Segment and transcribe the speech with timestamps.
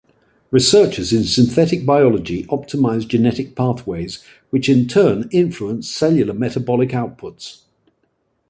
[0.49, 7.65] Researchers in synthetic biology optimize genetic pathways, which in turn influence cellular metabolic outputs.